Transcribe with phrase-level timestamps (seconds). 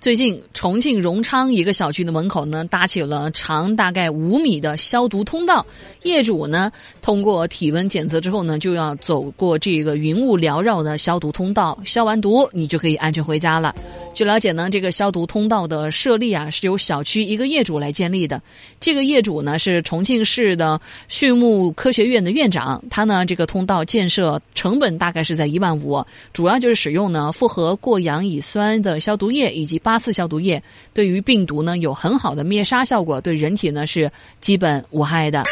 [0.00, 5.66] 最近，重庆荣昌一个小区的门口呢，搭起了长大概五米的消毒通道。
[6.04, 6.70] 业主呢，
[7.02, 13.74] 通过体温检测之后呢，就要走过这个云雾缭绕的消毒通道，消完毒，你就可以安全回家了。
[14.14, 18.42] 据了解呢，这个消毒通道的设立啊，是由小区一个业主来建立的。
[18.80, 22.82] 这个业主呢，是重庆市的畜牧科学院的院长。
[22.90, 30.60] 他呢，这个通道建设成本大概是在一万五，主要就是使用呢复合过氧乙酸的消毒液以及八四消毒液，
[30.92, 35.44] 对于病毒呢有很好的灭杀效果，对人体呢是基本无害的。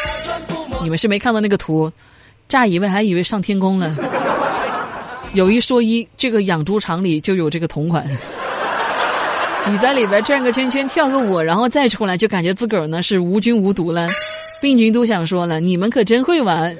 [0.83, 1.89] 你们是没看到那个图，
[2.49, 3.95] 乍以为还以为上天宫了。
[5.33, 8.05] 有一说一，这个养猪场里就有这个同款。
[9.69, 14.07] 你在里边转个圈圈，跳个舞，然后再出来，就感觉自个儿呢是无菌无毒了。
[14.61, 16.75] 病菌都想说了，你们可真会玩。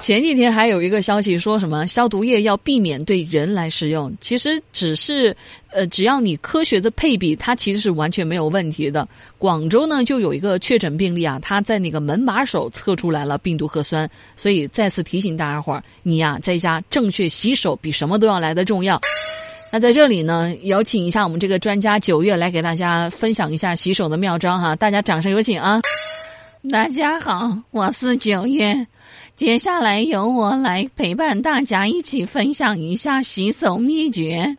[0.00, 5.34] 前几天还有一个消息说什么消毒液要避免对人来使用，其实只是
[5.70, 9.06] 呃，只要你科学的配比，它其实是完全没有问题的。
[9.38, 19.00] 广州呢就有一个确诊病例啊，他在那个门把手测出来了病毒核酸，所以再次提醒大家伙儿，你呀在家正确洗手比什么都要来的重要。
[19.74, 25.80] 那在这里呢，有请一下我们这个专家九月来给大家分享一下洗手的妙招哈，大家掌声有请啊！
[26.70, 28.86] 大家好，我是九月，
[29.34, 34.54] 接下来由我来陪伴大家一起分享一下洗手秘诀，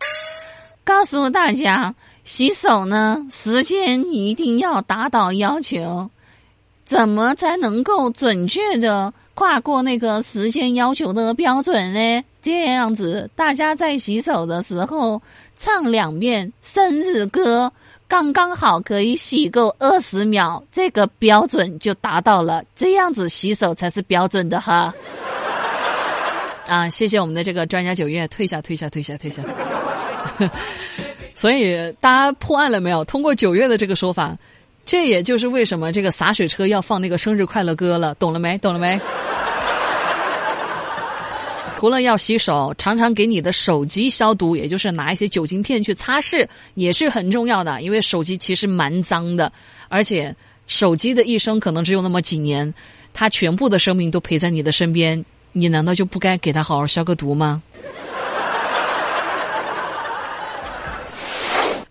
[0.84, 6.10] 告诉大家洗手呢时间一定要达到要求，
[6.86, 12.24] 怎么才能够准确的跨过那个时间要求的标准呢？
[12.44, 15.20] 这样子，大家在洗手的时候
[15.58, 17.72] 唱两遍生日歌，
[18.06, 22.62] 刚刚好可以洗够二十秒，这个标准就达到了。
[22.76, 24.94] 这样子洗手才是标准的哈。
[26.68, 29.42] 啊，谢谢我们的这个专家九月，退下，退下，退下，退下。
[31.34, 33.04] 所以大家破案了没有？
[33.06, 34.38] 通过九月的这个说法，
[34.86, 38.58] 这也就是为什么这个洒水车要放那个生日快乐歌了，懂了没？
[38.58, 39.00] 懂了没？
[41.84, 47.82] 除了要洗手，常常给你的手机消毒，也就是拿一些酒精片去擦拭，也是很重要的。
[47.82, 49.52] 因为手机其实蛮脏的，
[49.90, 50.34] 而且
[50.66, 52.74] 手机的一生可能只有那么几年，
[53.12, 57.62] 它全部的生命都陪在你的身边，你难道就不该给它好好消个毒吗？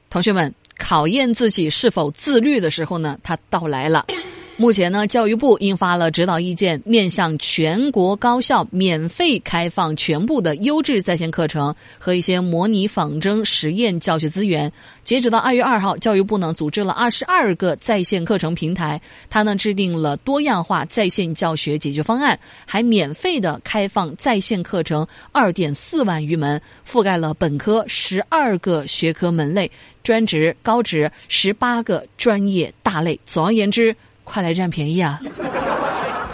[0.09, 4.07] 同学们，考验自己是否自律的时候呢，它到来了。
[4.59, 14.71] 目前呢，教育部印发了指导意见，面向全国高校免费开放全部的优质在线课程和一些模拟仿真实验教学资源。
[15.03, 29.69] 截止到二月二号，教育部呢组织了二十二个在线课程平台，它呢制定了多样化在线教学解决方案，还免费的开放在线课程二点四万余门，覆盖了本科十二个学科门类，
[30.03, 33.19] 专职、高职十八个专业大类。
[33.25, 33.97] 总而言之。
[34.25, 35.21] 快来占便宜啊！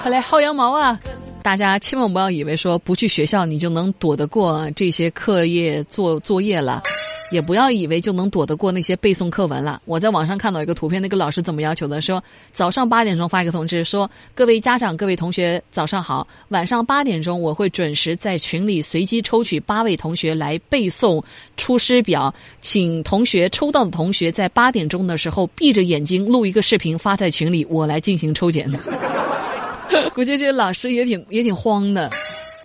[0.00, 0.99] 快来薅羊毛啊！
[1.43, 6.82] 大家千万不要以为说不去学校你就能躲得过这些课业做作业了，
[7.30, 9.80] 也不要以为就能躲得过那些背诵课文了。
[9.84, 12.00] 我在网上看到一个图片，那个老师怎么要求的？
[12.00, 12.22] 说
[12.52, 21.20] 早上八点钟发一个通知，说各位家长、各位同学早上好，晚上八点钟我会准时在群里随机抽取八位同学来背诵
[21.56, 28.70] 《出师表》，请同学抽到的同学在八点钟的时候闭着眼睛录一个视频发在群里，我来进行抽检。
[30.14, 32.10] 估计这老师也挺也挺慌的，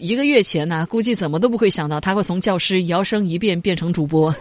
[0.03, 4.36] 一个月前呢，估计怎么都不会想到他会从教师摇身一变变成主播。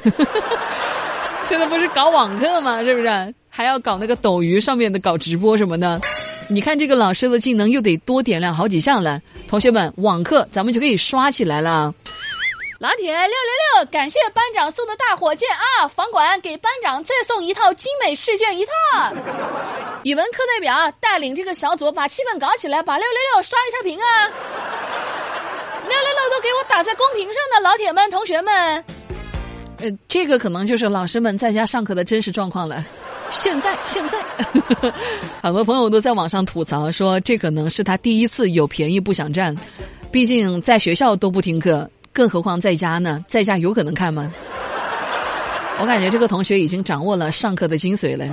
[1.47, 2.83] 现在不是搞网课吗？
[2.83, 3.35] 是不是？
[3.49, 6.01] 还要搞那个抖鱼上面的搞直播什么的？
[6.49, 9.21] 你看这个老师的技能又得多点亮好几项了。
[9.47, 11.95] 同学们，网课咱们就可以刷起来了。
[12.81, 15.87] 老铁六六六，感谢班长送的大火箭啊！
[15.87, 18.73] 房管给班长再送一套精美试卷一套。
[20.03, 24.29] 语文课代表带领这个小组把气氛搞起来，把六六六刷一下屏啊！
[26.83, 28.85] 在公屏上的老铁们、同学们。
[29.79, 32.85] 呃，这个可能就是老师们在家上课的真实状况了。
[33.31, 34.19] 现在，现在，
[35.43, 39.57] 很多朋友都在网上吐槽说，这可能是他第一次有便宜不想占，
[40.11, 41.89] 毕竟在学校都不听课。
[42.13, 43.25] 更何况在家呢？
[43.27, 44.31] 在家有可能看吗？
[45.81, 48.27] 我感觉这个同学已经掌握了上课的精髓了。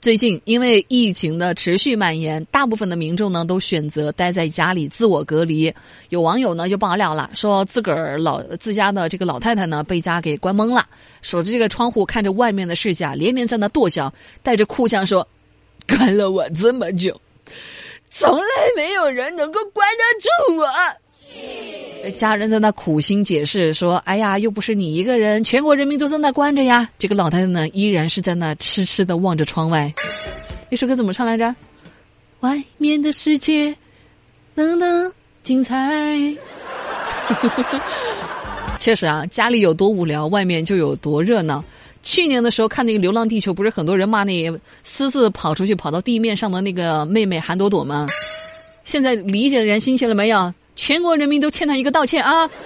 [0.00, 5.72] 最近因为疫情的持续蔓延，大部分的民众呢都选择待在家里自我隔离。
[6.10, 10.86] 有网友呢就爆料了，说自个儿老自家的这个老太太呢被家给关懵了，
[11.20, 15.26] 守着这个窗户看着外面的世界，连连在那跺脚，带着哭腔说
[15.88, 17.20] ：“关了我这么久，
[18.08, 18.44] 从来
[18.76, 20.66] 没有人能够关得住我。”
[22.16, 29.92] 家人在那苦心解释说：“哎呀，又不是你一个人，全国人民都在那关着呀。”这个老太太呢，依然是在那痴痴的望着窗外。
[30.70, 31.54] 那首歌怎么唱来着？
[32.40, 33.74] 外面的世界，
[34.54, 35.12] 等等，
[35.42, 35.76] 精彩。
[38.78, 41.62] 确实啊，家里有多无聊，外面就有多热闹。
[42.02, 44.50] 去年的时候看那个《流浪地球》，不是很多人骂那
[44.84, 48.06] 私自跑出去跑到地面上的那个妹妹韩朵朵吗？
[48.84, 50.54] 现在理解人心切了没有？
[50.78, 52.48] 全国人民都欠他一个道歉啊！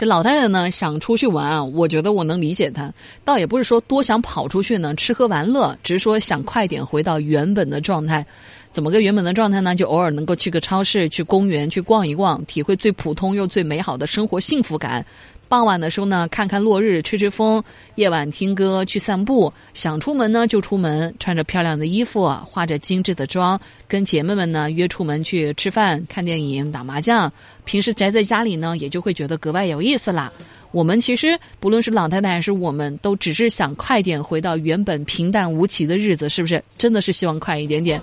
[0.00, 2.90] 这老太太呢想出去玩，我觉得我能理解她，
[3.22, 8.24] 倒也不是说多想跑出去呢，吃喝玩乐，只是说想快点回到原本的状态。
[8.72, 9.74] 怎么个原本的状态呢？
[9.74, 15.04] 就偶尔能够去个超市、去公园去逛一逛，体会最普通又最美好的生活幸福感。
[15.52, 17.60] 傍晚的时候呢，看看落日，吹吹风；
[17.96, 19.52] 夜晚听歌，去散步。
[19.74, 27.30] 想出门呢就出门，穿着漂亮的衣服，化着精致的妆，跟姐妹们呢约出门去吃饭、看电影、打麻将。
[27.66, 30.32] 平时宅在家里呢，也就会觉得格外有意思啦。
[30.70, 36.64] 我们其实不论是老太太还是我们，都只是想快点回到原本平淡无奇的日子，是不是？
[36.78, 38.00] 真的是希望快一点点。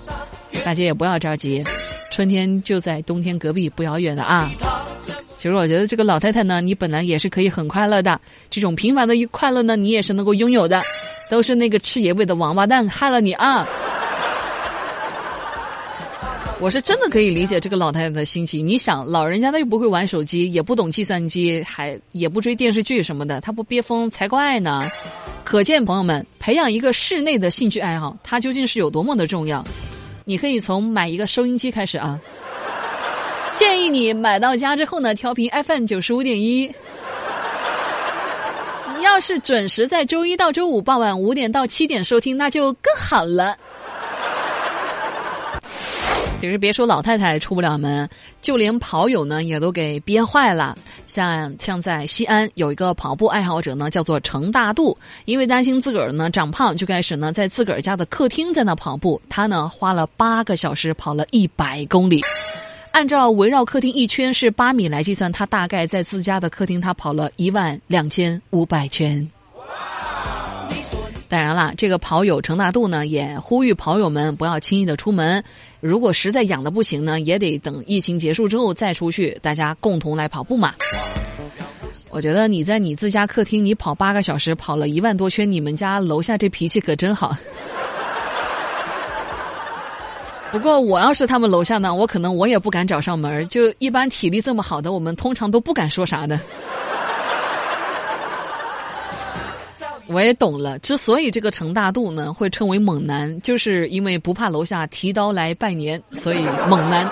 [0.64, 1.64] 大家也不要着急，
[2.12, 4.48] 春天就在冬天隔壁，不遥远的啊。
[5.40, 8.20] 其实我觉得这个老太太呢，你本来也是可以很快乐的，
[8.50, 10.82] 这种平凡的一快乐呢，你也是能够拥有的。
[11.30, 13.66] 都是那个吃野味的王八蛋害了你啊！
[16.60, 18.68] 我是真的可以理解这个老太太的心情。
[18.68, 24.90] 你想，老人家他又不会玩手机，也不懂计算机，还也不追电视剧什么的，他不憋疯才怪呢。
[25.42, 29.64] 可见，朋友们，培养一个室内的兴趣爱好，它究竟是有多么的重要。
[30.26, 32.20] 你可以从买一个收音机开始啊。
[33.52, 36.72] 建议你买到家之后呢，调频 FM 九十五点一。
[39.02, 43.56] 要是准时在周一到周五傍晚五点到七点收听，那就更好了。
[46.40, 48.08] 其实别说老太太出不了门，
[48.40, 50.76] 就连跑友呢也都给憋坏了。
[51.06, 59.20] 像像在西安有一个跑步爱好者呢，叫做程大度，因为担心自个儿呢长胖，就开始呢在自个儿家的客厅在那跑步。
[59.28, 62.22] 他呢花了八个小时跑了一百公里。
[62.92, 69.26] 按照围绕客厅一圈是八米来计算，他大概在自家的客厅他跑了一万两千五百圈。
[71.28, 75.42] 当然了，这个跑友程大度呢也呼吁跑友们不要轻易的出门，
[75.78, 80.74] 如果实在痒的不行呢，也得等疫情结束之后再出去，大家共同来跑步嘛。
[82.10, 87.32] 我觉得你在你自家客厅你跑八个小时，跑了一万多圈，你们家楼下这脾气可真好。
[90.52, 96.38] 不过我要是他们楼下呢，我可能我也不敢找上门就一般体力这么好的，我们通常都不敢说啥的。
[100.08, 107.08] 我也懂了，之所以这个程大度呢会称为猛男，就是因为不怕楼下提刀来拜年，所以猛男。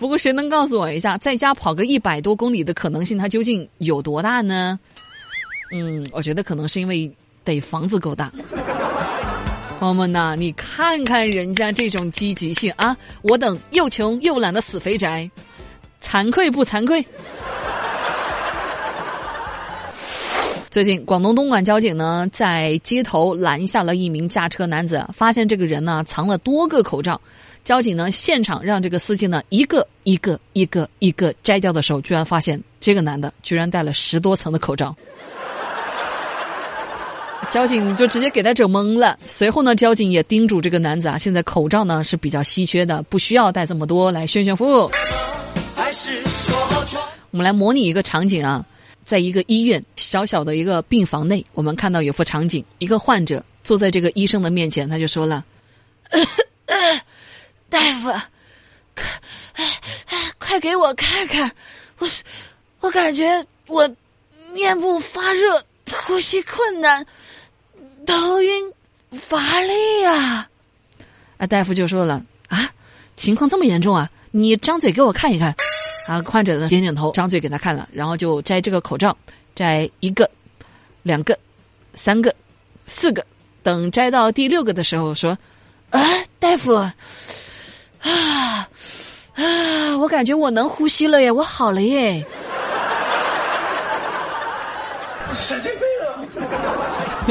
[0.00, 4.76] 不过谁能告诉我一下，在家跑个一百多公里的可能性，它究竟有多大呢？
[5.72, 7.08] 嗯，我觉得可能是因为
[7.44, 8.28] 得房子够大。
[9.80, 12.94] 朋友们呐，你看看人家这种积极性啊！
[13.22, 15.30] 我等又穷又懒的死肥宅，
[16.02, 17.02] 惭愧不惭愧？
[20.68, 27.18] 最近，广东东莞交警呢在街头拦下了一名驾车男子，发现这个人呢藏了多个口罩，
[27.64, 34.94] 交警呢现场让这个司机呢一个一个一个一个摘掉的时候，居然发现这个男的居然戴了十多层的口罩。
[37.50, 39.18] 交警就直接给他整懵了。
[39.26, 44.88] 随后呢，交警也叮嘱这个男子啊，现在口罩呢是比较稀缺的，不需要戴这么多来炫炫富。
[47.32, 48.64] 我们来模拟一个场景啊，
[49.04, 55.44] 在一个医院小小的一个病房内，我们看到有幅场景，一个患者坐在这个医生的面前，他就说了
[57.68, 58.12] ：“大夫，
[60.38, 61.50] 快给我看看，
[61.98, 62.08] 我
[62.78, 63.88] 我感觉我
[64.52, 65.60] 面部发热，
[66.06, 67.04] 呼吸困难。”
[68.10, 68.72] 头晕
[69.12, 70.48] 乏力呀！
[71.38, 72.70] 啊，大夫就说了啊，
[73.16, 75.54] 情况这么严重啊，你张嘴给我看一看。
[76.06, 79.16] 啊，患者呢点点头，张嘴给他看了，然后就摘这个口罩，
[79.54, 80.28] 摘一个、
[81.04, 81.38] 两个、
[81.94, 82.34] 三个、
[82.84, 83.24] 四个，
[83.62, 85.38] 等摘到第六个的时候说
[85.90, 86.00] ：“啊，
[86.40, 86.92] 大夫，啊
[88.00, 88.68] 啊，
[89.98, 92.24] 我感觉我能呼吸了耶，我好了耶。”
[95.48, 95.82] 神经病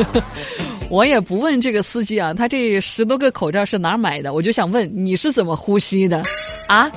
[0.06, 0.26] 啊！
[0.90, 4.34] 我也不问这个司机啊，他这十多个口罩是哪儿买的？
[4.34, 6.24] 我就想问你是怎么呼吸的，
[6.68, 6.92] 啊？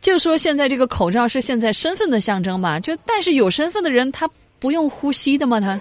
[0.00, 2.80] 就说现在这个口罩是现在身份的象征吧？
[2.80, 5.60] 就但是有身份的人他不用呼吸的吗？
[5.60, 5.78] 他？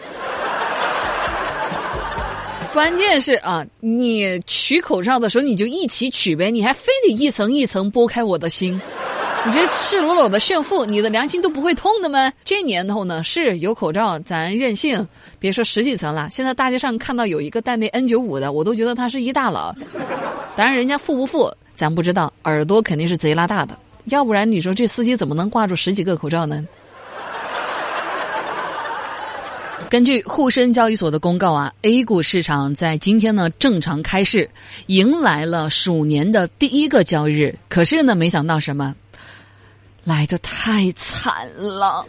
[2.71, 8.79] 关键是啊，你取口罩的时候你就一起取呗，你还非得一层一层剥开我的心？
[9.45, 12.31] 你这赤裸裸的炫富，你的良心都不会痛的吗？
[12.43, 15.07] 这年头呢，是有口罩咱任性，
[15.39, 19.73] 别说十几层了，现在大街上看到有一个戴那 N 九五的，我都觉得他是一大佬。
[20.57, 26.67] 当然，人家富不富咱不知道，耳朵肯定是贼拉大的，要不然你说这司机怎么能挂住十几个口罩呢？
[29.89, 34.47] 根据沪深交易所的公告啊，A 股市场在今天呢正常开市，
[34.85, 37.55] 迎来了鼠年的第一个交易日。
[37.69, 38.93] 可是呢，没想到什么，
[40.03, 42.05] 来的太惨了。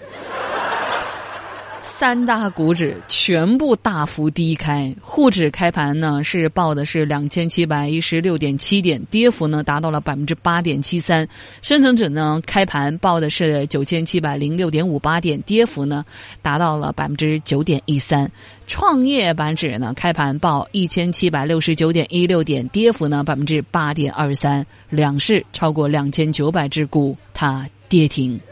[1.82, 11.26] 三大股指全部大幅低开，沪指开盘呢是报的是两千七百一十六点七点，跌幅呢达到了百分之八点七三；
[11.60, 16.04] 深成指呢开盘报的是九千七百零六点五八点，跌幅呢
[16.40, 18.26] 达到了百分之九点一三；
[18.66, 24.64] 创业板指呢开盘报一千七百六十九点一六点，跌幅呢百分之八点二三。
[24.88, 28.40] 两市超过两千九百只股，它跌停。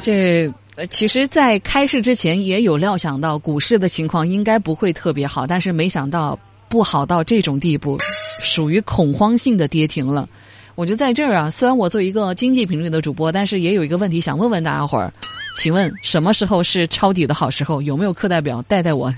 [0.00, 7.98] 这呃，其实，在开市之前也有料想到股市的情况应该不会特别好，但是没想到不好到这种地步，
[8.38, 10.28] 属于恐慌性的跌停了。
[10.76, 15.12] 我就在这儿啊，虽然我做一个经济频率的主播，但是也有一个问题想问问大家伙儿，
[15.56, 17.82] 请问什么时候是抄底的好时候？
[17.82, 19.12] 有没有课代表带带我？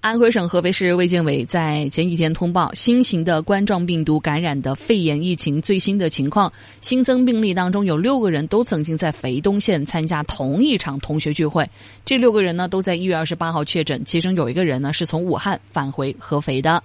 [0.00, 11.68] 安徽省合肥市卫健委在前几天通报新型的冠状病毒感染的肺炎疫情最新的情况，新增病例当中有六个人都曾经在肥东县参加同一场同学聚会，
[12.02, 16.82] 这六个人呢都在一月二十八号确诊，其中有一个人呢是从武汉返回合肥的。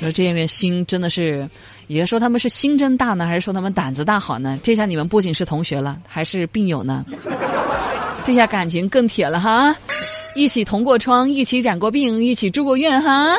[0.00, 1.46] 说这面心真的是，
[1.86, 4.58] 也说他们是心真大呢，还是说他们胆子大好呢？
[4.62, 7.04] 这下你们不仅是同学了，还是病友呢？
[8.24, 9.76] 这下感情更铁了哈。
[10.34, 13.36] 一起同过窗，一起染过病，一起住过院，哈。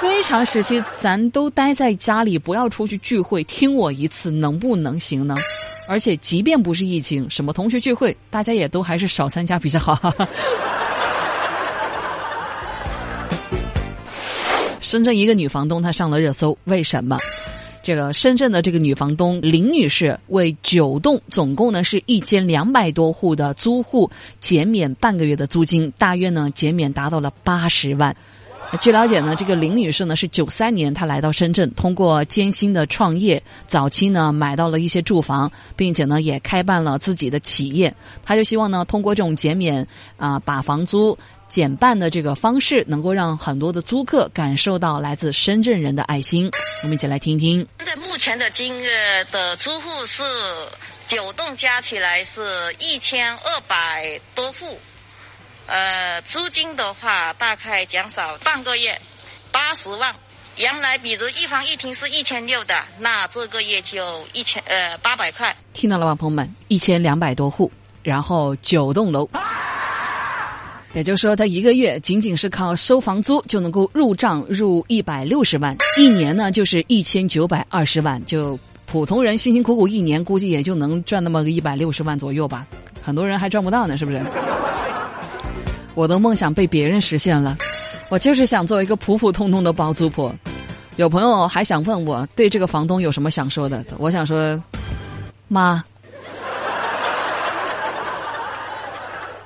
[0.00, 3.42] 非常时期，咱都待在家里，不要出去聚会。
[3.44, 5.36] 听我一次，能不能行呢？
[5.88, 10.12] 而且，即便不是疫情，什么同学聚会，大家也都还是少参加比较好。
[14.80, 17.18] 深圳一个女房东，她上了热搜，为什么？
[17.86, 28.16] 这个深圳的这个女房东林女士为九栋总共呢是一千两百多户的租户减免半个月的租金，大约呢减免达到了八十万。
[28.80, 37.94] 据了解呢，这个林女士呢是九三年她来到深圳，通过艰辛的创业，早期呢买到了一些住房，并且呢也开办了自己的企业。
[38.22, 41.16] 她就希望呢通过这种减免啊把房租
[41.48, 46.50] 减半的这个方式，能够让很多的租客感受到来自深圳人的爱心。
[46.82, 47.66] 我们一起来听听。
[47.78, 50.22] 现在目前的金额的租户是
[51.06, 52.42] 九栋加起来是
[52.78, 54.78] 一千二百多户。
[55.66, 58.98] 呃，租金的话大概减少半个月，
[59.50, 60.14] 八十万。
[60.56, 65.54] 原来比如一房一厅是一千六的，那这个月就一千呃八百块。
[65.74, 66.48] 听到了吗，朋友们？
[66.68, 67.70] 一千两百多户，
[68.02, 69.28] 然后九栋楼，
[70.94, 78.24] 也就是说，他一个月仅仅是靠收房租就能够入账入一百六十万，一年呢就是一千九百二十万。
[78.24, 82.66] 就普通人辛辛苦苦一年，估计也就能赚那么个一百六十万左右吧。
[83.02, 84.22] 很多人还赚不到呢，是不是？
[85.96, 87.56] 我的梦想被别人实现了，
[88.10, 90.32] 我就是想做一个普普通通的包租婆。
[90.96, 93.82] 有朋友还想问我对这个房东有什么想说的？
[93.96, 94.62] 我想说，
[95.48, 95.82] 妈，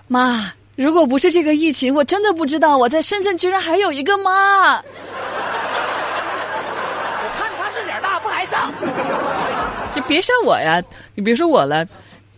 [0.09, 4.75] 妈，如果不是这个疫情，我真的不知道我在深圳居然还有一个妈。
[4.77, 4.83] 我
[7.39, 8.73] 看他是脸大不挨上，
[9.95, 10.83] 就别说我呀，
[11.15, 11.87] 你别说我了。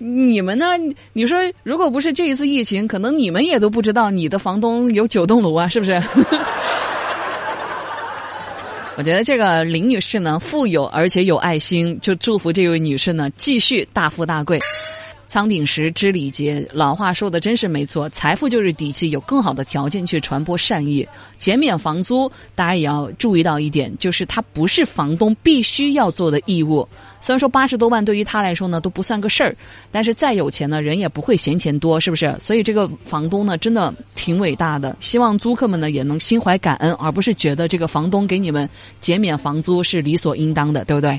[0.04, 0.66] 你们呢？
[1.12, 5.92] 你说，如果不是这一次疫情，可能你们也都不知道你的房东有九栋楼啊，是不是？
[8.97, 14.61] 我觉得这个林女士呢，富有而且有爱心，就祝福这位女士呢继续大富大贵。
[15.33, 21.09] 仓顶石知礼节，老话说的真是没错，财富就是底气，有更好的条件去传播善意。
[21.39, 26.87] 减免房租，大家也要注意到一点，就是它不是房东必须要做的义务。
[27.19, 29.57] 虽然说八十多万对于他来说呢都不算个事儿，
[29.91, 32.31] 但是再有钱呢人也不会嫌钱多，是不是？
[32.39, 38.69] 所以这个房东呢真的挺伟大的，希望租客们呢也能心怀感恩，而不是觉得这个房东给你们
[39.01, 41.19] 减免房租是理所应当的，对不对？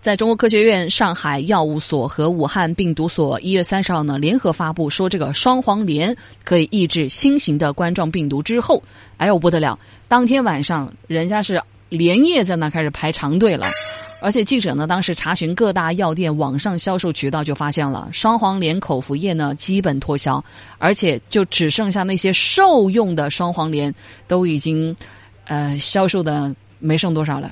[0.00, 8.80] 在中国科学院上海药物所和武汉病毒所一月三十号呢联合发布说，这个双黄连可以抑制新型的冠状病毒之后，
[9.16, 9.76] 哎呦不得了！
[10.06, 13.66] 当天晚上人家是连夜在那开始排长队了。
[14.20, 20.44] 而且记者呢，当时查询各大药店网上销售渠道，就发现了双黄连口服液呢基本脱销，
[20.78, 23.92] 而且就只剩下那些兽用的双黄连
[24.28, 24.94] 都已经，
[25.46, 27.50] 呃，销售的没剩多少了。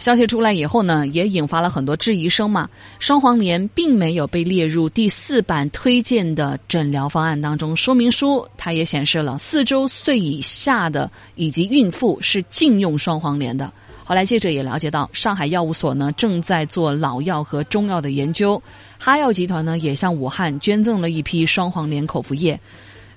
[0.00, 2.66] 消息出来以后呢，也引发了很多质疑声嘛。
[2.98, 13.70] 双黄连并没有被列入第四版推荐的诊疗方案当中，说明书它也显示了四周岁以下的以及孕妇是禁用双黄连的。
[14.02, 18.60] 后来记者也了解到，上海药物所呢正在做老药和中药的研究，
[18.98, 22.58] 哈药集团呢也向武汉捐赠了一批双黄连口服液。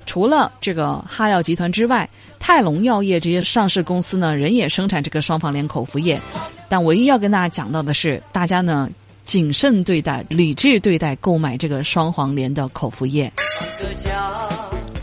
[0.06, 6.20] 除了这个哈药集团之外，泰隆药业这些上市公司呢，人也生产这个双黄连口服液。
[6.68, 8.90] 但唯一要跟大家讲到的是，大家呢
[9.26, 13.32] 谨慎对待、理智对待购买这个双黄连的口服液。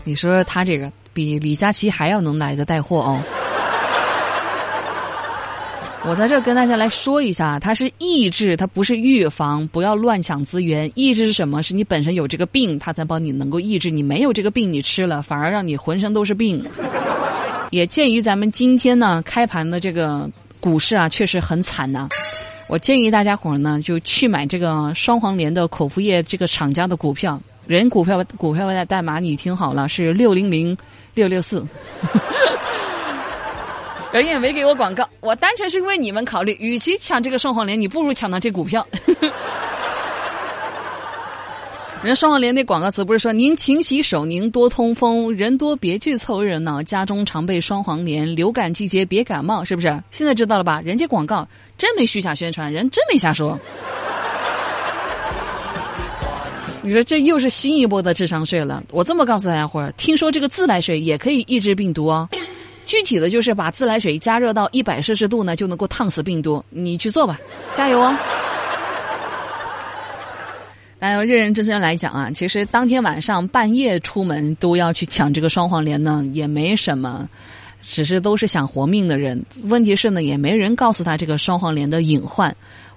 [0.03, 3.21] 你说他这个比李佳琦还要能来的带货哦！
[6.03, 10.91] 我在这跟大家来说一下，它是抑制，它不是预防，不要乱抢资源。
[10.95, 11.61] 抑制是什么？
[11.61, 13.89] 是你本身有这个病，它才帮你能够抑制。
[13.89, 16.63] 你没有这个病，你吃了反而让你浑身都是病。
[17.71, 20.29] 也鉴于咱们今天呢开盘的这个。
[20.59, 22.07] 股市啊，确实很惨呐！
[22.67, 27.41] 我建议大家伙儿呢，就去买这个双黄连的口服液这个厂家的股票。
[27.65, 30.77] 人股票股票的代码你听好了，是六零零
[31.15, 31.65] 六六四。
[34.13, 36.55] 人也没给我广告，我单纯是为你们考虑。
[36.59, 38.85] 与其抢这个双黄连，你不如抢到这股票。
[42.03, 49.87] 人双黄连那广告词不是说您勤洗手，您多通风，人多别去凑热闹，家中常备双黄连，流感季节别感冒，是不是？
[50.09, 50.81] 现在知道了吧？
[50.81, 53.57] 人家广告真没虚假宣传，人真没瞎说。
[56.81, 58.83] 你说这又是新一波的智商税了。
[58.91, 62.27] 我这么告诉大家伙儿，听说这个自来水也可以抑制病毒哦。
[62.91, 66.61] 具体的就是把自来水加热到一百摄氏度呢，就能够烫死病毒。
[66.69, 67.39] 你去做吧，
[67.73, 68.13] 加油哦！
[70.99, 77.29] 但要认认真真来讲啊，其实当天晚上半夜出门都要去抢这个双黄连呢，也没什么，
[77.81, 79.41] 只是都是想活命的人。
[79.63, 82.53] 问题是呢，也没人告诉他这个双黄连的隐患。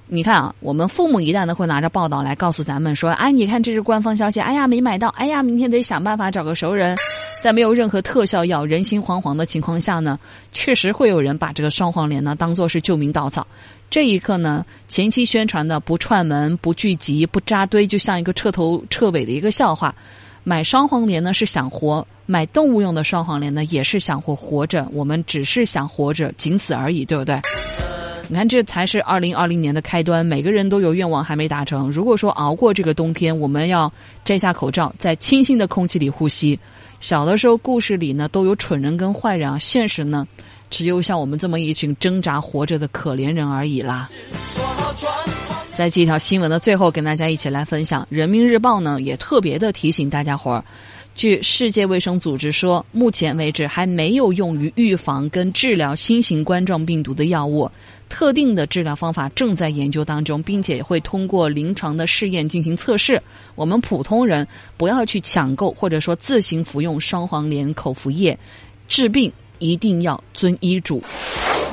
[0.07, 6.97] 你看啊，我们父母一旦呢会拿着报道来告诉咱们说，哎，你看这是官方消息，哎呀没买到，哎呀明天得想办法找个熟人。
[7.41, 10.19] 在没有任何特效药、人心惶惶的情况下呢，
[10.53, 13.47] 确实会有人把这个双黄连呢当做是救命稻草。
[13.91, 19.95] 这一刻呢，前期宣传的不串门、不聚集、不扎堆，就像一个彻头彻尾的一个笑话。
[20.43, 24.87] 买双黄连呢是想活，买动物用的双黄连呢也是想活活着。
[24.93, 27.41] 我们只是想活着，仅此而已，对不对？
[28.29, 30.25] 你看，这才是二零二零年的开端。
[30.25, 31.91] 每个人都有愿望还没达成。
[31.91, 33.93] 如果说熬过这个冬天，我们要
[34.25, 36.59] 摘下口罩，在清新的空气里呼吸。
[37.01, 40.27] 小的时候，故事里呢都有蠢人跟坏人啊，现实呢？
[40.71, 44.09] 只有像我们这么一群挣扎活着的可怜人而已啦。
[45.75, 50.65] 在这条新闻的最后，跟大家一起来分享，《人民日报》呢也特别的提醒大家伙儿，
[51.15, 57.71] 据世界卫生组织说，目前为止还没有用于预防跟治疗新型冠状病毒的药物，
[58.15, 63.21] 特定的治疗方法正在研究当中，并且会通过临床的试验进行测试。
[63.57, 64.47] 我们普通人
[64.77, 68.39] 不要去抢购或者说自行服用双黄连口服液
[68.87, 69.33] 治病。
[69.61, 71.03] 一定要遵医嘱。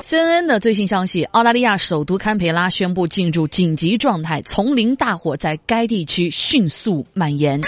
[0.02, 7.60] CNN 的最新消息：澳大利亚首都堪培拉宣布进入紧急状态，丛林大火在该地区迅速蔓延。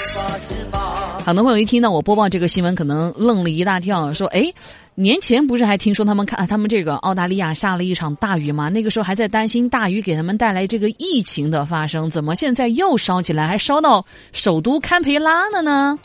[1.20, 4.52] 很多朋友一听到我播报这个新闻，可能愣了一大跳，说：“哎，
[4.96, 8.70] 年前不是还听说他们看他们这个澳大利亚下了一场大雨吗？
[8.70, 15.98] 那个时候还在担心大雨给他们带来这个疫情的发生，怎么现在又烧起来，还烧到首都堪培拉了呢？”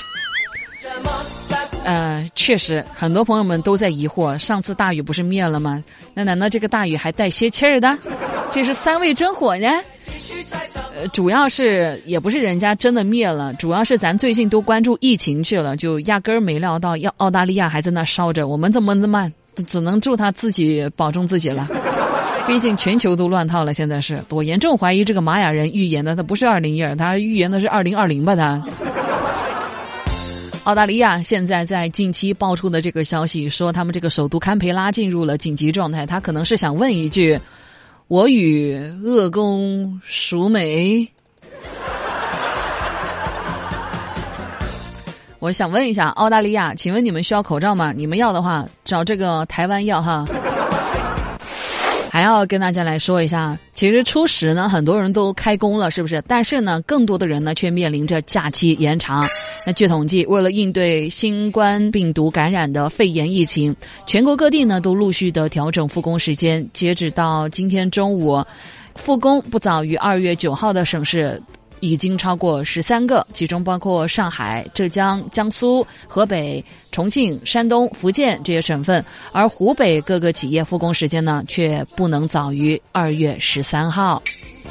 [1.84, 5.82] 呃，确实，很多朋友们都在疑惑，上次大雨不是灭了吗？
[6.14, 7.98] 那难道这个大雨还带歇气儿的？
[8.52, 9.68] 这是三味真火呢？
[10.94, 18.48] 呃，主要是也不是人家真的灭了，主要是咱最近都关注疫情去了，就压根儿没料到要澳大利亚还在那烧着。
[18.48, 19.30] 我们怎么这么
[19.66, 21.66] 只能祝他自己保重自己了？
[22.46, 28.34] 毕竟全球都乱套了，现在是我严重怀疑这个玛雅人预言的，他不是二零一二，他预言的是二零二零吧？
[28.34, 28.62] 他。
[30.64, 36.04] 澳大利亚现在在近期爆出的这个消息，说他们这个首都堪培拉进入了紧急状态。
[36.04, 37.38] 他可能是想问一句
[38.08, 41.06] ：“我与恶公熟美？”
[45.38, 47.92] 我想问一下澳大利亚，请问你们需要口罩吗？
[47.94, 50.24] 你们要的话，找这个台湾要哈。
[52.18, 56.20] 还要跟大家来说一下，其实初十呢，很多人都开工了，是不是？
[56.26, 59.28] 但是呢，更多的人呢，却面临着假期延长。
[59.64, 63.72] 那据统计，为了应对新冠病毒感染的肺炎疫情，
[64.04, 66.68] 全国各地呢都陆续的调整复工时间。
[66.72, 68.44] 截止到今天中午，
[68.96, 71.40] 复工不早于二月九号的省市。
[71.80, 84.22] 已经超过十三个，其中包括上海、浙江、江苏、河北、重庆、山东、福建这些省份，而湖北各个企业复工时间呢，却不能早于二月十三号。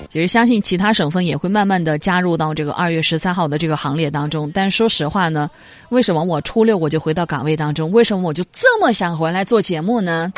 [0.09, 4.49] 其实，相信其他省份也会慢慢的加入到这个二月十三号的这个行列当中。
[4.53, 5.49] 但说实话呢，
[5.89, 7.91] 为什么我初六我就回到岗位当中？
[7.91, 10.31] 为什么我就这么想回来做节目呢？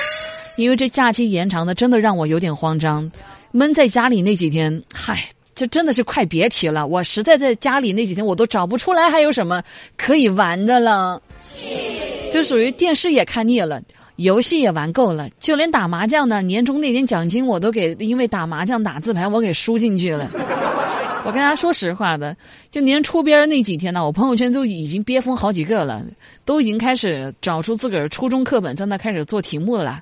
[0.56, 3.12] 因为这假期延长的真的让我有点慌张，
[3.52, 5.30] 闷在家里那几天，嗨。
[5.60, 6.88] 这真的是快别提了！
[6.88, 9.62] 我实在在家里那几天，我都找不出来还有什么
[9.98, 11.22] 可以玩的了。
[12.32, 13.82] 就属于电视也看腻了，
[14.16, 20.30] 游戏也玩够了，就连打麻将呢，年终那点奖金我都给，因为打麻将打字牌我给输进去了。
[21.26, 22.34] 我跟大家说实话的，
[22.72, 26.02] 就年初边那几天呢，我朋友圈都已经憋疯好几个了，
[26.46, 30.00] 都已经开始找出自个儿初中课本，在那开始做题目了。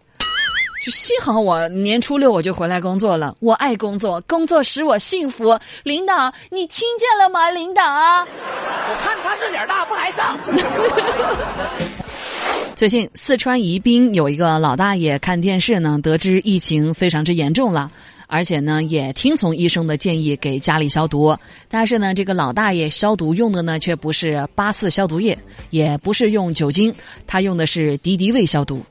[0.91, 5.57] 幸好我年初六我就回来工作了，我爱工作，工作使我幸福。
[5.83, 7.49] 领导，你听见了吗？
[7.51, 10.37] 领导啊，我看他是脸大不挨上。
[12.75, 17.91] 最近四川宜宾有一个老大爷看电视呢，得知疫情非常之严重了，
[18.27, 21.35] 而且呢也听从医生的建议给家里消毒，
[21.67, 25.35] 但是呢这个老大爷消毒用的呢却不是八四消毒液，
[25.71, 26.93] 也不是用酒精，
[27.25, 28.83] 他用的是敌敌畏消毒。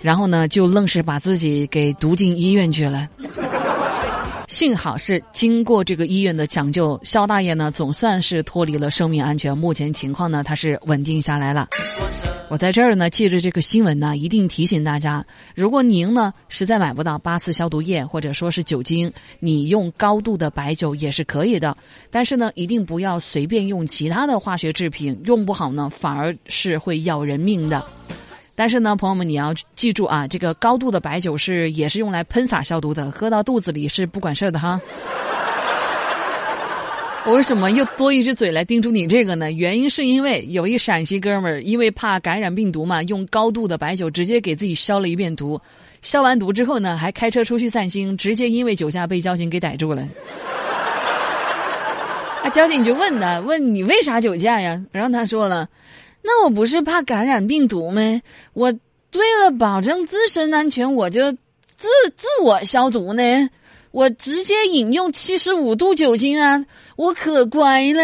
[0.00, 3.08] 然后呢，就愣是把自己给毒进医院去了。
[4.46, 9.56] 幸好是经过这个医院的抢救，肖大爷呢总算是脱离了生命安全。
[9.56, 11.68] 目前情况呢，他是稳定下来了。
[12.48, 15.22] 我在这儿呢，借着这个新闻呢，一定提醒大家：
[15.54, 21.76] 如果您呢实在买不到八四消毒液或者说是酒精，你用高度的白酒也是可以的。
[22.10, 27.84] 但是呢，一定不要随便用其他的化学制品，用不好呢，反而是会要人命的。
[28.58, 34.80] 但是呢，朋友们，你要记住啊，这个高度的白酒是也是用来喷洒消毒的，喝到肚子里是不管事儿的哈。
[37.24, 39.52] 我为什么又多一只嘴来叮嘱你这个呢？
[39.52, 45.60] 原因是因为有一陕西哥们儿，因为怕感染病毒嘛，用高度的白酒直接给自己消了一遍毒，
[46.02, 50.02] 消完毒之后呢，还开车出去散心，直接因为酒驾被交警给逮住了。
[52.42, 54.84] 啊，交警就问他，问你为啥酒驾呀？
[54.90, 55.68] 然后他说了。
[56.30, 58.20] 那我不是怕感染病毒吗？
[58.52, 58.70] 我
[59.14, 63.22] 为了保证自身安全，我就自自我消毒呢。
[63.92, 66.62] 我直接饮用七十五度酒精啊，
[66.96, 68.02] 我可乖了。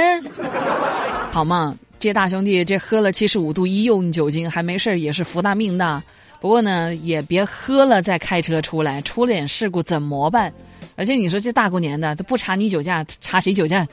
[1.30, 6.02] 好嘛，这大兄弟这喝了七十五度医用酒精还没事也是福大命大。
[6.40, 10.50] 不过呢，也别喝了再开车出来，出了点事故怎么办？
[10.96, 13.87] 而且你说这大过年的，他不查你酒驾，查谁酒驾？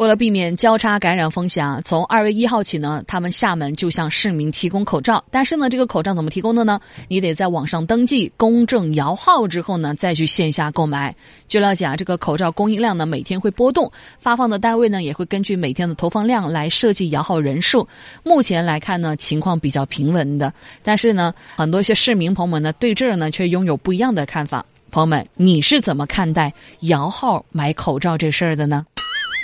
[0.00, 5.22] 为了避免交叉感染风险啊，从二月一号起呢，他们厦门就向市民提供口罩。
[5.30, 6.80] 但是呢，这个口罩怎么提供的呢？
[7.06, 11.14] 你得在网上登记、公证摇号之后呢，再去线下购买。
[11.48, 17.86] 据了解啊，这个口罩供应量呢每天会波动，发放的单位呢也会根据每天的投放量来设计摇号人数。
[18.24, 20.50] 目前来看呢，情况比较平稳的。
[20.82, 24.64] 但是呢，很多一些市民朋友们呢，对这儿呢却拥有不一样的看法。
[24.90, 26.50] 朋友们，你是怎么看待
[26.84, 28.86] 摇号买口罩这事儿的呢？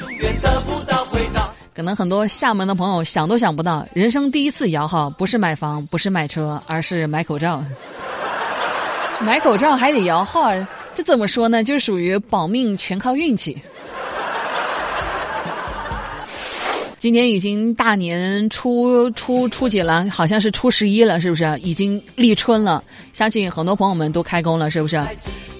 [0.01, 1.49] 永远得不到回答。
[1.75, 7.63] 可能很多厦门的朋友想都想不到，人生第一次摇号不是买房，不是买车，而是买口罩。
[9.21, 10.51] 买口罩还得摇号，
[10.95, 11.65] 这怎么说呢？
[11.65, 13.57] 就属于保命全靠运气。
[16.99, 20.09] 今天已经大年初初初几了？
[20.11, 21.45] 好像是初十一了，是不是？
[21.61, 22.83] 已经立春了，
[23.13, 25.01] 相信很多朋友们都开工了，是不是？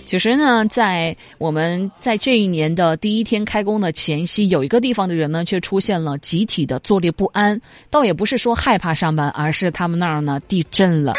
[0.07, 7.61] 其实呢，在我们在这一年的第一天开工的前夕，有一个地方的人呢，却出现了集体的坐立不安。
[7.91, 11.13] 倒也不是说害怕上班，而是他们那儿呢地震了。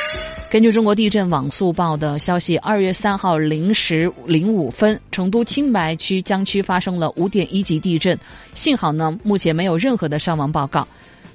[0.50, 8.18] 根据中国地震网速报的消息，二月三号零时零五分，成都青白区江区发生了五点一级地震。
[8.54, 10.88] 幸好呢，目前没有任何的伤亡报告。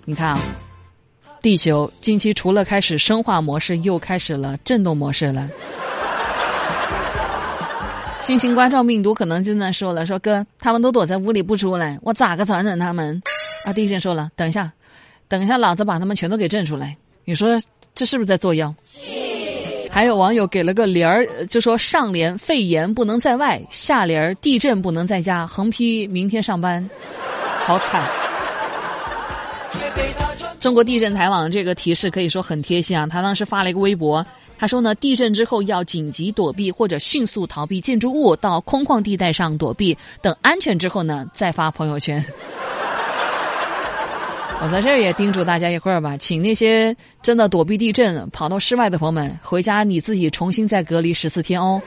[0.07, 0.41] 你看啊，
[1.43, 5.47] 地球近期除了开始生化模式，又开始了震动模式了。
[8.23, 13.21] 新型冠状病毒可能就在说了：“说哥，他们都躲在屋里不出来，我咋个传染他们？”
[13.67, 14.73] 啊，地震说了：“等一下，
[15.27, 17.61] 等一下，老子把他们全都给震出来。”你说
[17.95, 18.73] 这是不是在作妖？
[19.91, 26.89] 还有网友给了个联儿，就说上联肺炎不能在外，下联儿地震不能在家，横批明天上班，
[27.65, 28.09] 好惨。
[30.61, 34.25] 中国地震台网这个提示可以说很贴心啊，他当时发了一个微博，
[34.62, 42.25] 他说呢，地震之后要紧急躲避或者迅速逃避建筑物，到空旷地带上躲避，等安全之后呢再发朋友圈。
[44.62, 51.83] 我在这儿也叮嘱大家一会儿吧，请那些真的躲避地震跑到室外的朋友们，回家你自己重新再隔离十四天哦。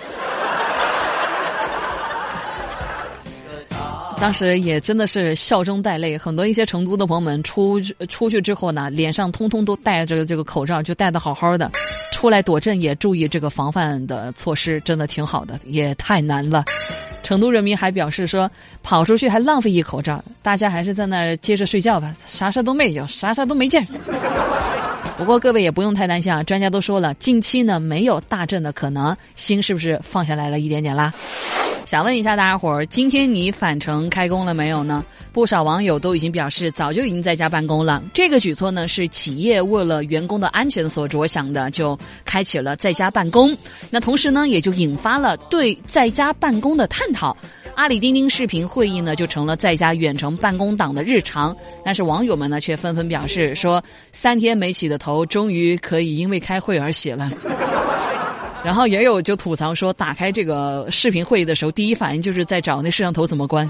[4.18, 11.70] 当时也真的是笑中带泪，很多一些成都的朋友们出出去之后呢，脸上通通都戴着这个口罩，就戴的好好的，
[12.12, 16.64] 出来躲震也注意这个防范的措施，真的挺好的，也太难了。
[17.22, 18.50] 成都人民还表示说，
[18.82, 23.86] 跑出去还浪费一口罩，大家还是在那儿接着睡觉吧，啥事都没有，啥事都没见。
[25.18, 31.14] 不过各位也不用太担心啊，专家都说了，近期呢没有大震的可能，心是不是放下来了一点点啦？
[31.86, 35.06] 想问一下大家伙儿，今天你返程开工了没有呢？
[35.32, 38.04] 不少网友都已经表示，早就已经在家办公了。
[38.14, 43.56] 这个举措呢，是企业为了员工的安全所着想的，就开启了在家办公。
[43.90, 47.38] 那同时呢，也就引发了对在家办公的探讨。
[47.76, 51.56] 阿里钉钉视频会议呢，就成了在家远程办公党的日常。
[51.84, 57.30] 但是网友们呢，却纷纷表示说，三天没洗的头，终于可以因为开会而洗了。
[58.66, 63.70] 然后也有就吐槽说，打开这个视频会议的时候，第一反应就是在找那摄像头怎么关。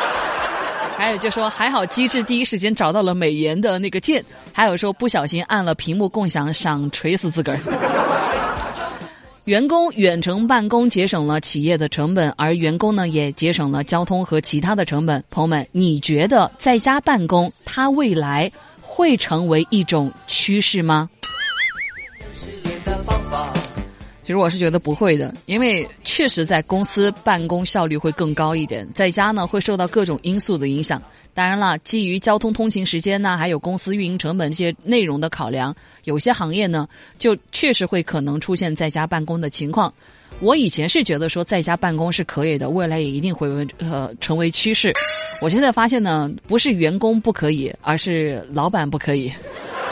[0.96, 7.60] 还有就说还好机智第一时间找到了美颜的那个键，还有说不小心按了屏幕共享，想锤死自个儿。
[9.44, 15.22] 员工远程办公节省了企业的成本，而员工呢也节省了交通和其他的成本。
[15.30, 18.50] 朋友们，你觉得在家办公它未来
[18.92, 21.08] 会成为一种趋势吗？
[24.24, 31.00] 其实我是觉得不会的，因为确实在公司办公效率会更高一点，在家呢会受到各种因素的影响。
[31.32, 35.74] 当然了，基于交通通勤时间呢，还有公司运营成本这些内容的考量，
[36.04, 39.94] 有些行业呢就确实会可能出现在家办公的情况。
[40.40, 43.48] 我以前是觉得说在家办公是可以的，未来也一定会
[43.78, 44.92] 呃成为趋势。
[45.40, 49.32] 我现在发现呢，不是员工不可以，而是老板不可以。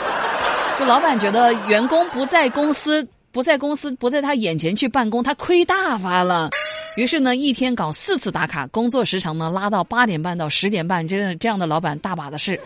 [0.77, 3.07] 就老板觉得员工不在公司。
[3.31, 6.49] 不在公司，不在他眼前去办公，他亏大发了。
[6.95, 12.59] 于是呢，一天搞四次打卡，工作时长呢拉到八点半到十点半，这这样的老板大把的是。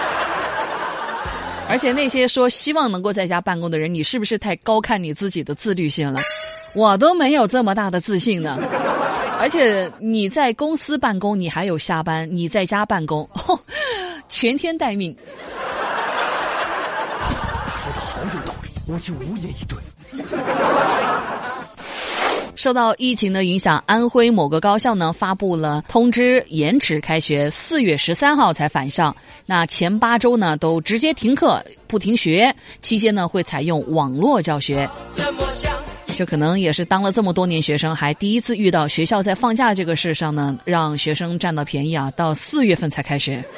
[1.68, 6.22] 而且那些说希望能够在家办公的人，你是不是太高看你自己的自律性了？
[6.74, 8.58] 我都没有这么大的自信呢。
[9.38, 13.28] 而且你在公司办公，你还有下班；你在家办公，
[14.28, 15.16] 全天待命。
[17.78, 19.78] 说的好有道理我就无言以对。
[22.54, 29.16] 受到疫情的影响，安徽某个高校呢发布了通知，延迟开学，四月十三号才返校。
[29.46, 34.86] 那前八周呢都直接停课不停学，期间呢会采用网络教学。
[36.20, 43.42] 这可能也是当了这么多年学生，还第一次遇到学校在放假这个事上呢，让学生占到便宜啊，到四月份才开学。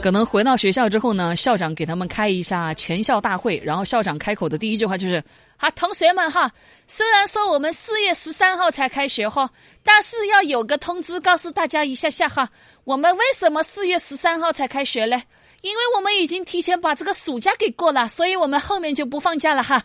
[0.00, 5.22] 可能回到学校之后呢，校长给他们开一下全校大会，然后校长开口的第一句话就是
[5.58, 6.50] ：“哈，同学们哈，
[6.86, 9.50] 虽然说我们四月十三号才开学哈，
[9.84, 12.48] 但是要有个通知告诉大家一下下哈，
[12.84, 15.22] 我们为什么四月十三号才开学呢？
[15.66, 19.82] 因为我们已经提前把这个暑假给过了，所以我们后面就不放假了哈。”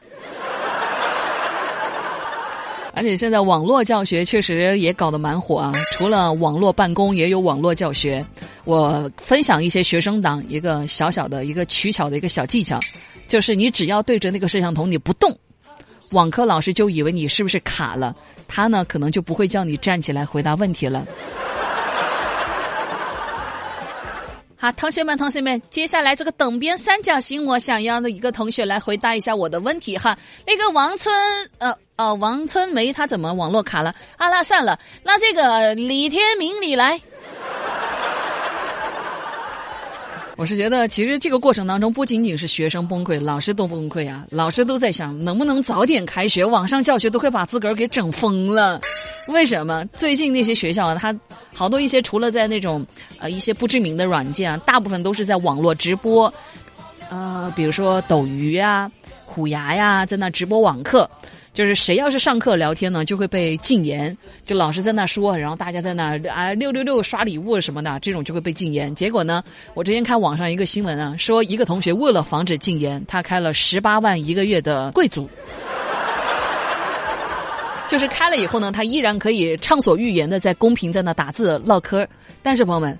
[2.93, 5.73] 而且现在网络教学确实也搞得蛮火啊！
[5.91, 8.23] 除了网络办公，也有网络教学。
[8.63, 12.79] 我分享一些学生党一个小小的一个取巧的一个小技巧，
[13.27, 15.35] 就是你只要对着那个摄像头你不动，
[16.11, 18.15] 网课老师就以为你是不是卡了，
[18.47, 21.07] 他呢可能就不会叫你站起来回答问题了。
[24.61, 30.15] 好，同学们，同学们，接下来这个等边三角形，我想要的一个同学来回答一下我的问题哈。
[30.45, 31.11] 那个王春，
[31.57, 33.89] 呃，呃，王春梅，他怎么网络卡了？
[34.17, 37.01] 啊，那算了，那这个李天明，你来。
[40.41, 44.25] 我是觉得，其实这个过程当中，不仅仅是学生崩溃，老师都崩溃啊！
[44.31, 46.43] 老师都在想，能不能早点开学？
[46.43, 48.81] 网上教学都快把自个儿给整疯了。
[49.27, 49.85] 为什么？
[49.93, 51.15] 最近那些学校啊，它
[51.53, 52.83] 好多一些除了在那种
[53.19, 56.33] 呃一些不知名的软件啊，大部分都是在网络直播，
[57.11, 58.91] 呃，比如说斗鱼啊、
[59.23, 61.07] 虎牙呀，在那直播网课。
[61.53, 64.17] 就是谁要是上课聊天呢，就会被禁言。
[64.45, 68.95] 就老师在那说，然后大家在那啊六六六刷礼物什么的，这种就会被禁言。
[68.95, 75.29] 结果呢，我之前看网上一个新闻啊，说一个同学为了防止禁言，他开了十八万一个月的贵族。
[77.89, 82.07] 就是开了以后呢，他依然可以畅所欲言的在公屏在那打字唠嗑。
[82.41, 82.97] 但是朋友们，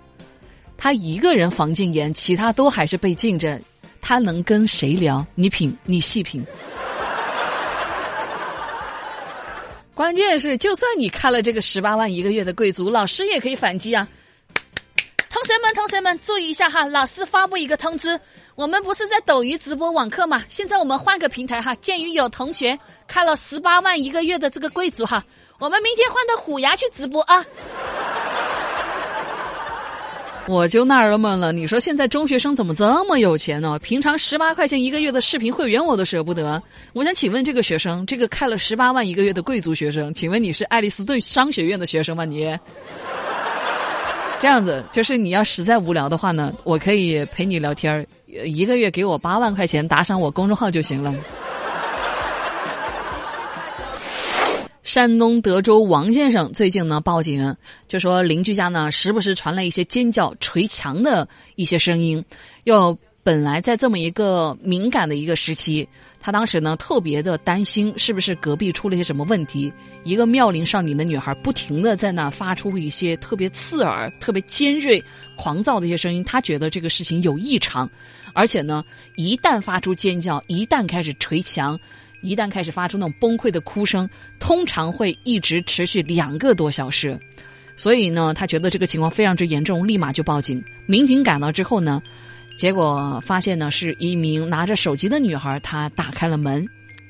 [0.78, 3.58] 他一个人防禁言，其他都还是被禁着，
[4.02, 5.26] 他能跟谁聊？
[5.36, 6.46] 你品，你细品。
[9.94, 14.08] 关键是，就算你开了这个十八万一个月的贵族，老师也可以反击啊！
[15.30, 16.86] 同学们，同学们，注意一下哈！
[16.86, 18.20] 老师发布一个通知，
[18.56, 20.44] 我们不是在斗鱼直播网课嘛？
[20.50, 21.76] 现在我们换个平台哈。
[21.76, 22.78] 鉴于有同学
[23.08, 25.24] 开了十八万一个月的这个贵族哈，
[25.60, 27.46] 我们明天换到虎牙去直播啊！
[30.52, 33.80] 我就纳了闷了，你说现在中学生怎么这么有钱呢？
[33.80, 36.62] 平常十八块钱一个月的视频会员我都舍不得。
[36.92, 42.26] 我想请问这个学生，这个开了十八万一个月的贵族学生，请问你是爱丽斯顿商学院的学生吗？
[42.26, 42.54] 你
[44.42, 48.06] 这样子，就是你要实在无聊的话呢，我可以陪你聊天儿，
[48.44, 51.16] 一个月给我八万块钱，打赏我公众号就行了。
[54.84, 57.56] 山东德州王先生最近呢报警，
[57.88, 62.24] 就说邻居家呢时不时传来一些尖叫、捶墙的一些声音。
[62.64, 65.88] 又本来在这么一个敏感的一个时期，
[66.20, 69.72] 他当时呢特别的担心是不是隔壁出了些什么问题。
[70.04, 75.02] 一个妙龄少女的女孩不停的在那发出一些特别刺耳、特别尖锐、
[75.36, 77.88] 狂躁的一些声音，他觉得这个事情有异常，
[78.34, 78.84] 而且呢
[79.16, 81.80] 一旦发出尖叫，一旦开始捶墙。
[82.22, 87.20] 一旦开始发出那种崩溃的哭声，通常会一直持续两个多小时，
[87.76, 90.64] 所以呢，他觉得这个情况非常之严重，立马就报警。
[90.86, 92.02] 民警赶到之后呢，
[92.58, 96.68] 结果发现呢是一名拿着手机的女孩，她打开了门。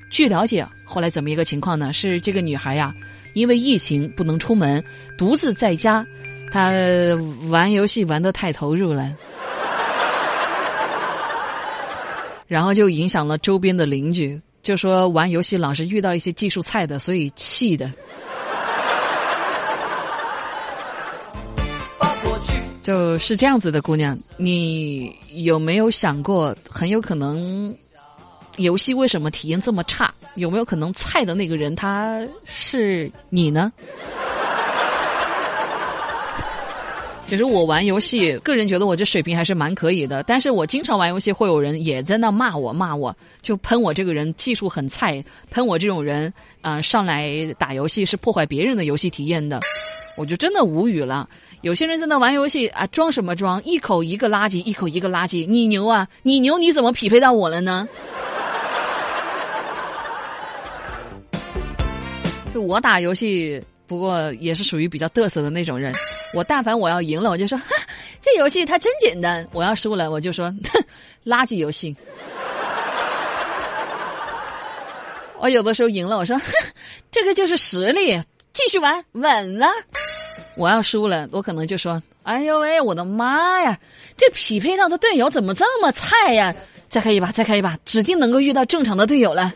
[0.09, 1.93] 据了解，后来怎么一个情况呢？
[1.93, 2.93] 是这个女孩呀，
[3.33, 4.83] 因为疫情不能出门，
[5.17, 6.05] 独自在家，
[6.51, 6.71] 她
[7.49, 9.15] 玩游戏玩得太投入了，
[12.47, 14.39] 然后就影响了周边的邻居。
[14.61, 17.91] 就说玩游戏老是遇到一些技术菜的，所以气的。
[22.81, 27.75] 就是这样子的姑娘，你有没有想过，很有可能
[28.57, 30.11] 游戏为什么体验这么差？
[30.35, 33.71] 有没有可能菜的那个人他是你呢？
[37.31, 40.21] 其实我玩游戏，个人觉得我这水平还是蛮可以的。
[40.23, 49.61] 但是我经常玩游戏，会有人也在那骂我，骂我就喷我这个人技术很菜，喷我这种人啊上来打游戏是破坏别人的游戏体验的，
[50.17, 51.29] 我就真的无语了。
[51.61, 53.63] 有些人在那玩游戏啊，装什么装？
[53.63, 55.47] 一口一个垃圾，一口一个垃圾。
[55.47, 57.87] 你牛啊，你牛，你怎么匹配到我了呢？
[62.53, 63.63] 就我打游戏。
[63.87, 65.93] 不过也是属于比较嘚瑟的那种人，
[66.33, 67.65] 我但凡我要赢了，我就说哈，
[68.21, 70.83] 这游戏它真简单；我要输了，我就说，哼，
[71.25, 71.95] 垃圾游戏。
[75.39, 76.45] 我有的时候赢了，我说，哼，
[77.11, 78.21] 这个就是实力，
[78.53, 79.67] 继续玩，稳了。
[80.55, 83.77] 我要输了，我可能就说，哎呦喂，我的妈呀，
[84.15, 86.53] 这匹配到的队友怎么这么菜呀？
[86.87, 89.51] 再开一把，再开一把，指定能够遇到正常的队友了。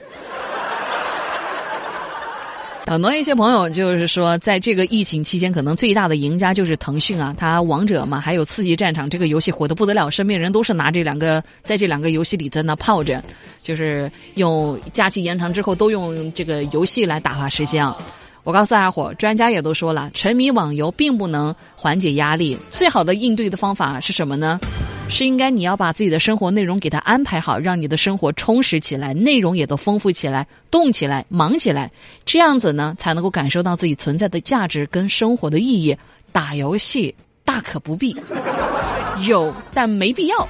[2.87, 13.23] 很多一些朋友就是说，在这个疫情期间，可能最大的赢家就是腾讯啊，它王者嘛，还有刺激战场这个游戏火得不得了，身边人都是拿这两个，在这两个游戏里在那泡着，
[13.63, 17.97] 就是用假期延长之后都用这个游戏来打发时间啊。
[18.45, 24.59] 我告诉大家伙，专家也都说了，沉迷网游并不能缓解压力，最好的应对的方法是什么呢？
[25.09, 31.91] 是应该你要把自己的生活内容给它安排好，让你的生活充实起来，内容也都丰富起来，动起来，忙起来，
[32.23, 35.97] 这样子呢才能够感受到自己存在的价值跟生活的意义。
[36.31, 38.15] 打游戏大可不必，
[39.27, 40.47] 有但没必要。